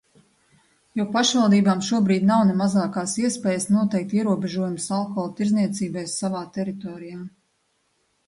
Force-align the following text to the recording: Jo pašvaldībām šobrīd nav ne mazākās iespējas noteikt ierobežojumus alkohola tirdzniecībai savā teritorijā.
Jo 0.99 1.03
pašvaldībām 1.15 1.81
šobrīd 1.87 2.23
nav 2.29 2.39
ne 2.51 2.55
mazākās 2.61 3.11
iespējas 3.23 3.67
noteikt 3.75 4.15
ierobežojumus 4.19 4.89
alkohola 4.97 5.33
tirdzniecībai 5.41 6.07
savā 6.15 6.41
teritorijā. 6.59 7.21